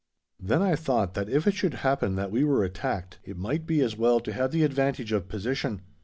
Then 0.39 0.63
I 0.63 0.75
thought 0.75 1.13
that 1.13 1.29
if 1.29 1.45
it 1.45 1.53
should 1.53 1.75
happen 1.75 2.15
that 2.15 2.31
we 2.31 2.43
were 2.43 2.63
attacked, 2.63 3.19
it 3.23 3.37
might 3.37 3.67
be 3.67 3.81
as 3.81 3.95
well 3.95 4.19
to 4.21 4.33
have 4.33 4.49
the 4.49 4.63
advantage 4.63 5.11
of 5.11 5.29
position. 5.29 5.83